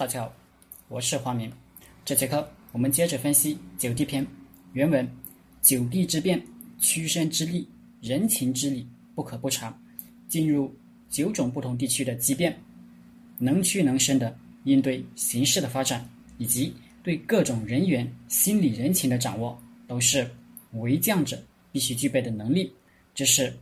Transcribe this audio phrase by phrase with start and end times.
[0.00, 0.32] 大家好，
[0.88, 1.52] 我是华明。
[2.06, 4.24] 这节课我们接着分析《九地篇》
[4.72, 5.06] 原文
[5.60, 6.42] ：“九地之变，
[6.78, 7.68] 屈伸之力，
[8.00, 9.78] 人情之理，不可不察。”
[10.26, 10.74] 进入
[11.10, 12.58] 九种不同地区的畸变，
[13.36, 14.34] 能屈能伸的
[14.64, 16.08] 应对形势的发展，
[16.38, 20.26] 以及对各种人员心理人情的掌握，都是
[20.72, 21.38] 为将者
[21.72, 22.72] 必须具备的能力。
[23.14, 23.54] 这是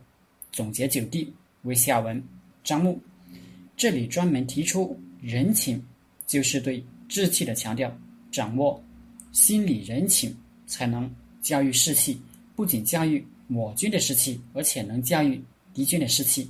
[0.53, 1.33] 总结九地
[1.63, 2.23] 为下文
[2.63, 2.97] 章目。
[3.75, 5.85] 这里专门提出人情，
[6.29, 7.91] 就是对志气的强调，
[8.31, 8.79] 掌握
[9.31, 10.31] 心理人情，
[10.67, 12.21] 才能驾驭士气。
[12.55, 16.47] 不仅驾驭我军的士气，而且能驾驭敌军的士气。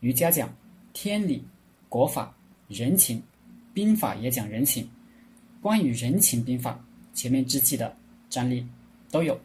[0.00, 0.54] 儒家讲
[0.92, 1.42] 天理、
[1.88, 2.36] 国法、
[2.68, 3.22] 人情，
[3.72, 4.86] 兵法也讲人情。
[5.62, 6.78] 关于人情兵法，
[7.14, 7.96] 前面志气的
[8.28, 8.66] 战例
[9.10, 9.40] 都有，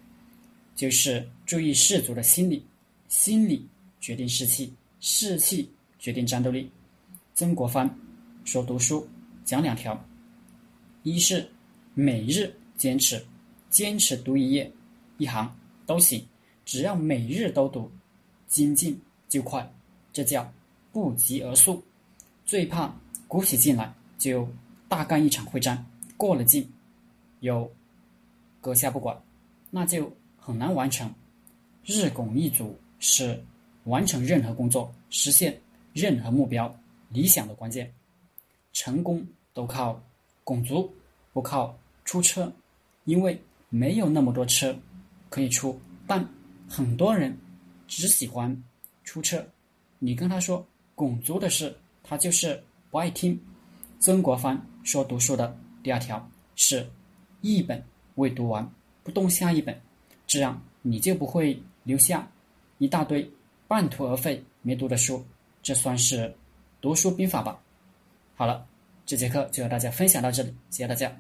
[0.76, 2.62] 就是注意士卒的心理，
[3.08, 3.66] 心理
[4.02, 6.70] 决定士气，士气决定战斗力。
[7.34, 7.90] 曾国藩
[8.44, 9.08] 说：“读书
[9.44, 10.00] 讲两条，
[11.04, 11.50] 一是
[11.94, 13.24] 每日坚持，
[13.70, 14.72] 坚持读一页、
[15.18, 15.54] 一行
[15.86, 16.26] 都行，
[16.66, 17.92] 只要每日都读，
[18.48, 19.70] 精进就快。
[20.14, 20.52] 这叫
[20.92, 21.84] 不急而速。
[22.46, 22.94] 最怕
[23.28, 24.48] 鼓起劲来就
[24.88, 25.86] 大干一场会战，
[26.18, 26.70] 过了劲
[27.40, 27.70] 又
[28.60, 29.20] 搁下不管，
[29.70, 31.14] 那就很难完成。
[31.86, 33.44] 日拱一卒是
[33.86, 35.60] 完成任何工作、实现
[35.94, 36.74] 任何目标。”
[37.14, 37.94] 理想的关键，
[38.74, 40.02] 成功都靠
[40.44, 40.92] 拱足，
[41.34, 42.52] 不靠出车，
[43.06, 44.76] 因为没有那么多车
[45.30, 45.80] 可以出。
[46.08, 46.28] 但
[46.68, 47.38] 很多人
[47.88, 48.64] 只喜欢
[49.04, 49.46] 出车，
[50.00, 53.40] 你跟他说拱足的事，他就是不爱听。
[54.00, 56.90] 曾国藩说读书的第二条是
[57.42, 57.84] 一本
[58.16, 58.68] 未读完，
[59.04, 59.80] 不动下一本，
[60.26, 62.28] 这样你就不会留下
[62.78, 63.30] 一大堆
[63.68, 65.24] 半途而废没读的书，
[65.62, 66.34] 这算是。
[66.82, 67.62] 读书兵法吧，
[68.42, 68.66] 好了，
[69.06, 71.16] 这节课就和大家分享到这里，谢谢大家。